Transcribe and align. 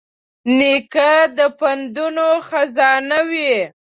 نیکه 0.57 1.11
د 1.37 1.39
پندونو 1.59 2.27
خزانه 2.47 3.19
وي. 3.29 3.53